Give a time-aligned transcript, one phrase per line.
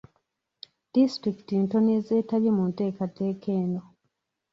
[0.93, 3.81] Disitulikiti ntono ez'etabye mu nteekateeka eno.